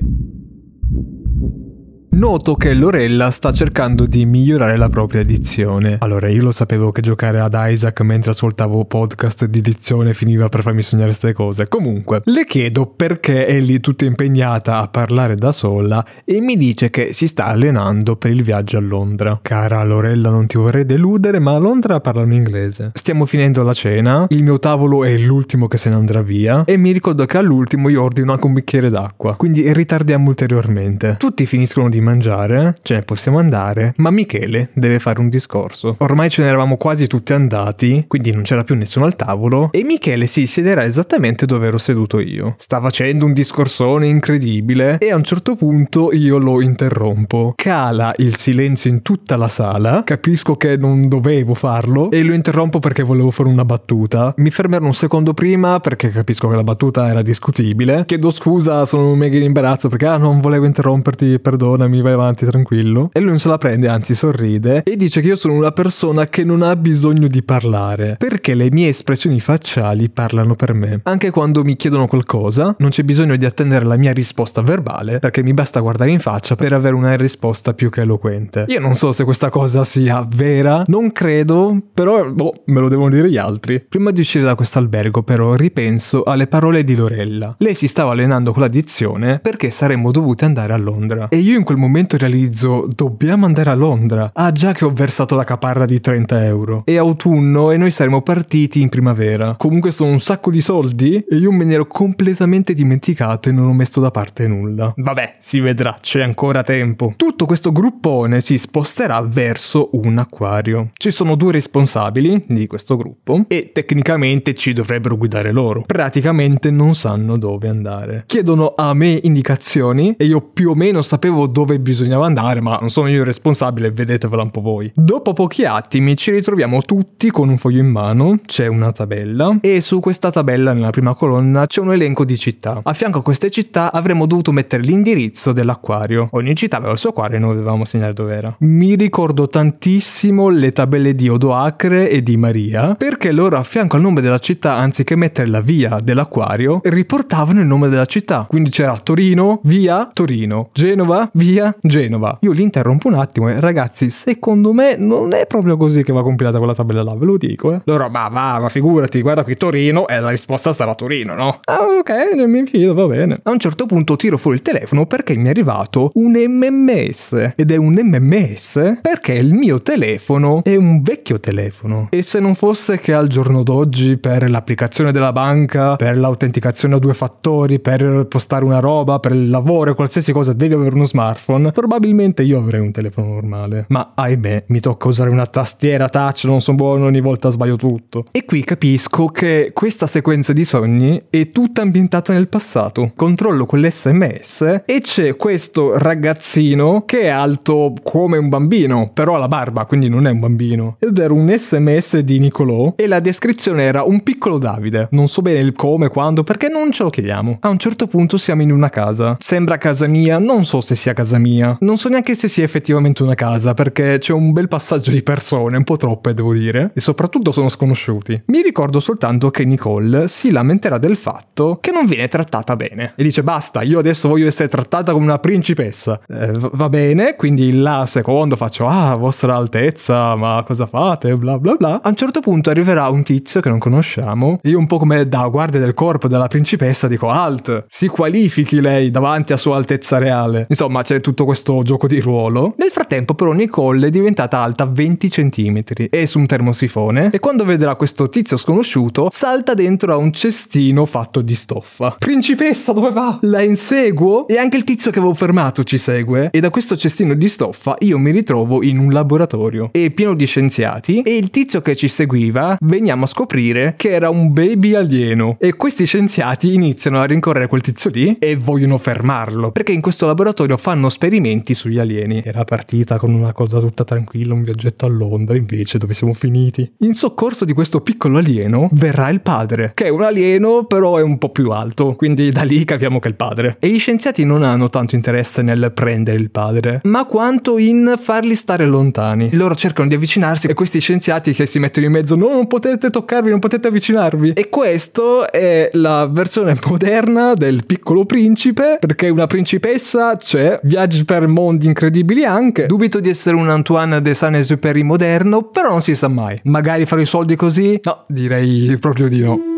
[2.18, 5.98] Noto che Lorella sta cercando di migliorare la propria edizione.
[6.00, 10.64] Allora, io lo sapevo che giocare ad Isaac mentre ascoltavo podcast di edizione finiva per
[10.64, 11.68] farmi sognare queste cose.
[11.68, 16.90] Comunque, le chiedo perché è lì tutta impegnata a parlare da sola e mi dice
[16.90, 19.38] che si sta allenando per il viaggio a Londra.
[19.40, 22.90] Cara Lorella, non ti vorrei deludere, ma a Londra parlano inglese.
[22.96, 26.78] Stiamo finendo la cena, il mio tavolo è l'ultimo che se ne andrà via e
[26.78, 31.18] mi ricordo che all'ultimo io ordino anche un bicchiere d'acqua, quindi ritardiamo ulteriormente.
[31.20, 35.96] Tutti finiscono di mangiare, ce ne possiamo andare, ma Michele deve fare un discorso.
[36.00, 39.84] Ormai ce ne eravamo quasi tutti andati, quindi non c'era più nessuno al tavolo, e
[39.84, 42.56] Michele si siederà esattamente dove ero seduto io.
[42.58, 47.54] Sta facendo un discorsone incredibile e a un certo punto io lo interrompo.
[47.56, 52.80] Cala il silenzio in tutta la sala, capisco che non dovevo farlo e lo interrompo
[52.80, 54.34] perché volevo fare una battuta.
[54.38, 58.04] Mi fermerò un secondo prima perché capisco che la battuta era discutibile.
[58.06, 63.10] Chiedo scusa, sono mega in imbarazzo perché ah, non volevo interromperti, perdonami vai avanti tranquillo.
[63.14, 66.28] E lui non se la prende, anzi sorride e dice che io sono una persona
[66.28, 71.02] che non ha bisogno di parlare, perché le mie espressioni facciali parlano per me.
[71.04, 75.44] Anche quando mi chiedono qualcosa, non c'è bisogno di attendere la mia risposta verbale, perché
[75.44, 78.66] mi basta guardare in faccia per avere una risposta più che eloquente.
[78.68, 83.10] Io non so se questa cosa sia vera, non credo, però boh, me lo devono
[83.10, 83.84] dire gli altri.
[83.88, 87.56] Prima di uscire da questo albergo, però, ripenso alle parole di Lorella.
[87.60, 91.28] Lei si stava allenando con l'addizione perché saremmo dovuti andare a Londra.
[91.30, 94.32] E io in quel momento realizzo dobbiamo andare a Londra.
[94.34, 96.82] Ah già che ho versato la caparra di 30 euro.
[96.86, 99.56] È autunno e noi saremo partiti in primavera.
[99.58, 103.68] Comunque sono un sacco di soldi e io me ne ero completamente dimenticato e non
[103.68, 104.94] ho messo da parte nulla.
[104.96, 107.14] Vabbè, si vedrà, c'è ancora tempo.
[107.16, 110.92] Tutto questo gruppone si sposterà verso un acquario.
[110.94, 115.84] Ci sono due responsabili di questo gruppo e tecnicamente ci dovrebbero guidare loro.
[115.86, 118.24] Praticamente non sanno dove andare.
[118.26, 122.90] Chiedono a me indicazioni e io più o meno sapevo dove bisognava andare, ma non
[122.90, 124.92] sono io il responsabile, vedetevela un po' voi.
[124.96, 129.82] Dopo pochi attimi ci ritroviamo tutti con un foglio in mano, c'è una tabella e
[129.82, 132.80] su questa tabella nella prima colonna c'è un elenco di città.
[132.84, 136.30] A fianco a queste città avremmo dovuto mettere l'indirizzo dell'acquario.
[136.32, 138.56] Ogni città aveva il suo acquario e noi dovevamo segnare dove era.
[138.60, 144.02] Mi ricordo tantissimo le tabelle di Odoacre e di Maria, perché loro a fianco al
[144.02, 148.46] nome della città, anziché mettere la via dell'acquario, riportavano il nome della città.
[148.48, 152.38] Quindi c'era Torino, via Torino, Genova, via Genova.
[152.42, 156.24] Io li interrompo un attimo e ragazzi, secondo me non è proprio così che va
[156.24, 157.82] compilata quella tabella là, ve lo dico, eh.
[157.86, 161.60] Loro, ma va, ma figurati, guarda qui Torino e la risposta sarà Torino, no?
[161.64, 163.40] Ah, ok, non mi fido, va bene.
[163.44, 167.54] A un certo punto tiro fuori il telefono perché mi è arrivato un MMS.
[167.56, 172.08] Ed è un MMS perché il mio telefono è un vecchio telefono.
[172.12, 177.00] E se non fosse che al giorno d'oggi per l'applicazione della banca, per l'autenticazione a
[177.00, 181.47] due fattori, per postare una roba, per il lavoro, qualsiasi cosa devi avere uno smartphone,
[181.72, 183.86] probabilmente io avrei un telefono normale.
[183.90, 188.26] Ma ahimè, mi tocca usare una tastiera touch, non sono buono, ogni volta sbaglio tutto.
[188.32, 193.12] E qui capisco che questa sequenza di sogni è tutta ambientata nel passato.
[193.16, 199.48] Controllo quell'SMS e c'è questo ragazzino che è alto come un bambino, però ha la
[199.48, 200.98] barba, quindi non è un bambino.
[201.00, 205.08] Ed era un SMS di Nicolò e la descrizione era un piccolo Davide.
[205.12, 207.58] Non so bene il come, quando, perché non ce lo chiediamo.
[207.62, 209.38] A un certo punto siamo in una casa.
[209.40, 211.78] Sembra casa mia, non so se sia casa mia.
[211.82, 215.78] Non so neanche se sia effettivamente una casa, perché c'è un bel passaggio di persone,
[215.78, 218.44] un po' troppe devo dire, e soprattutto sono sconosciuti.
[218.48, 223.14] Mi ricordo soltanto che Nicole si lamenterà del fatto che non viene trattata bene.
[223.16, 226.20] E dice basta, io adesso voglio essere trattata come una principessa.
[226.28, 231.36] Eh, va bene, quindi là secondo faccio ah, vostra altezza, ma cosa fate?
[231.36, 232.02] Bla bla bla.
[232.02, 234.60] A un certo punto arriverà un tizio che non conosciamo.
[234.64, 239.12] Io un po' come da guardia del corpo della principessa dico alt, si qualifichi lei
[239.12, 240.66] davanti a sua altezza reale.
[240.70, 242.74] Insomma, c'è tutto questo gioco di ruolo.
[242.78, 247.66] Nel frattempo però Nicole è diventata alta 20 cm, è su un termosifone e quando
[247.66, 252.16] vedrà questo tizio sconosciuto salta dentro a un cestino fatto di stoffa.
[252.18, 253.40] Principessa dove va?
[253.42, 257.34] La inseguo e anche il tizio che avevo fermato ci segue e da questo cestino
[257.34, 261.82] di stoffa io mi ritrovo in un laboratorio è pieno di scienziati e il tizio
[261.82, 267.20] che ci seguiva veniamo a scoprire che era un baby alieno e questi scienziati iniziano
[267.20, 271.98] a rincorrere quel tizio lì e vogliono fermarlo perché in questo laboratorio fanno esperimenti sugli
[271.98, 272.44] alieni.
[272.46, 276.94] Era partita con una cosa tutta tranquilla, un viaggetto a Londra, invece dove siamo finiti?
[277.00, 281.24] In soccorso di questo piccolo alieno verrà il padre, che è un alieno però è
[281.24, 283.78] un po' più alto, quindi da lì capiamo che è il padre.
[283.80, 288.54] E gli scienziati non hanno tanto interesse nel prendere il padre, ma quanto in farli
[288.54, 289.50] stare lontani.
[289.54, 293.10] Loro cercano di avvicinarsi e questi scienziati che si mettono in mezzo, no, non potete
[293.10, 294.52] toccarvi, non potete avvicinarvi.
[294.52, 301.48] E questo è la versione moderna del piccolo principe, perché una principessa c'è, viaggi per
[301.48, 302.86] mondi incredibili anche.
[302.86, 306.60] Dubito di essere un Antoine de Saint-Exupéry moderno, però non si sa mai.
[306.64, 308.00] Magari fare i soldi così?
[308.04, 309.77] No, direi proprio di no.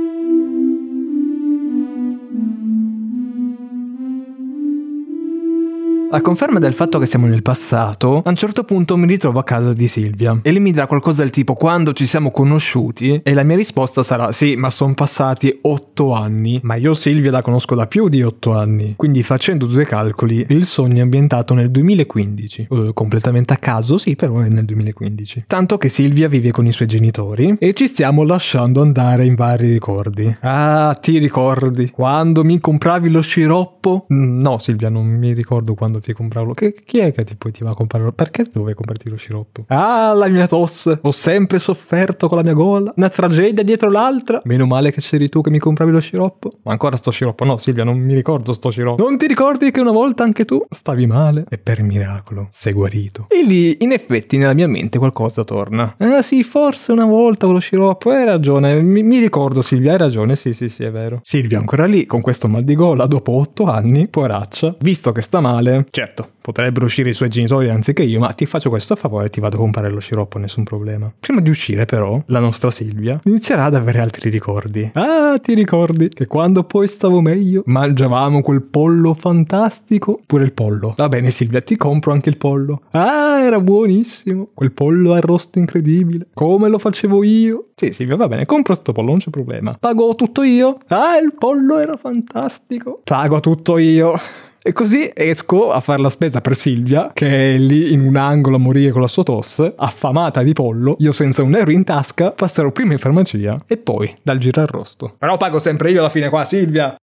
[6.11, 9.43] A conferma del fatto che siamo nel passato, a un certo punto mi ritrovo a
[9.43, 13.33] casa di Silvia e lei mi dirà qualcosa del tipo quando ci siamo conosciuti e
[13.35, 17.75] la mia risposta sarà sì, ma sono passati otto anni, ma io Silvia la conosco
[17.75, 22.65] da più di otto anni, quindi facendo due calcoli il sogno è ambientato nel 2015,
[22.69, 25.43] uh, completamente a caso sì, però è nel 2015.
[25.45, 29.71] Tanto che Silvia vive con i suoi genitori e ci stiamo lasciando andare in vari
[29.71, 30.35] ricordi.
[30.41, 34.07] Ah, ti ricordi quando mi compravi lo sciroppo?
[34.11, 36.53] Mm, no Silvia, non mi ricordo quando ti comprarlo.
[36.53, 38.11] Che, chi è che ti, poi ti va a comprarlo?
[38.11, 39.65] Perché dovevi comprarti lo sciroppo?
[39.67, 40.99] Ah, la mia tosse.
[41.01, 42.93] Ho sempre sofferto con la mia gola.
[42.95, 44.41] Una tragedia dietro l'altra.
[44.43, 46.53] Meno male che c'eri tu che mi compravi lo sciroppo.
[46.63, 47.45] Ma ancora sto sciroppo?
[47.45, 49.03] No, Silvia, non mi ricordo sto sciroppo.
[49.03, 51.45] Non ti ricordi che una volta anche tu stavi male?
[51.49, 53.27] E per miracolo sei guarito.
[53.29, 55.95] E lì, in effetti, nella mia mente qualcosa torna.
[55.97, 58.11] Ah, sì, forse una volta con lo sciroppo.
[58.11, 58.81] Hai ragione.
[58.81, 60.35] Mi, mi ricordo, Silvia, hai ragione.
[60.35, 61.19] Sì, sì, sì, è vero.
[61.23, 64.75] Silvia ancora lì, con questo mal di gola, dopo otto anni, poraccia.
[64.79, 68.69] Visto che sta male, Certo, potrebbero uscire i suoi genitori anziché io, ma ti faccio
[68.69, 71.11] questo a favore e ti vado a comprare lo sciroppo, nessun problema.
[71.19, 74.89] Prima di uscire, però, la nostra Silvia inizierà ad avere altri ricordi.
[74.93, 80.19] Ah, ti ricordi che quando poi stavo meglio mangiavamo quel pollo fantastico?
[80.25, 80.93] Pure il pollo.
[80.95, 82.83] Va bene, Silvia, ti compro anche il pollo.
[82.91, 84.49] Ah, era buonissimo.
[84.53, 86.27] Quel pollo arrosto incredibile.
[86.33, 87.69] Come lo facevo io?
[87.75, 89.75] Sì, Silvia, va bene, compro sto pollo, non c'è problema.
[89.79, 90.77] Pago tutto io?
[90.87, 93.01] Ah, il pollo era fantastico.
[93.03, 94.13] Pago tutto io.
[94.61, 98.57] E così esco a fare la spesa per Silvia, che è lì in un angolo
[98.57, 102.31] a morire con la sua tosse, affamata di pollo, io senza un euro in tasca,
[102.31, 105.13] passerò prima in farmacia e poi dal giro arrosto.
[105.17, 106.99] Però pago sempre io alla fine qua, Silvia!